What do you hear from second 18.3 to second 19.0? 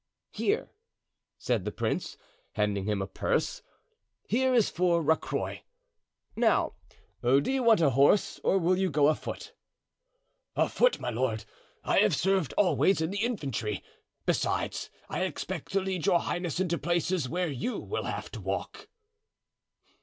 to walk."